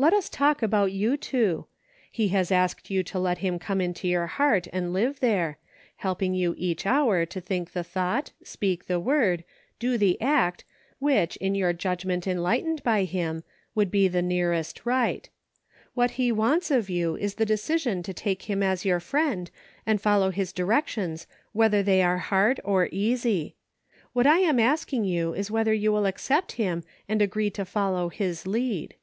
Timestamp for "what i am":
24.12-24.60